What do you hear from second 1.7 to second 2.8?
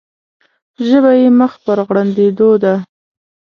غړندېدو ده.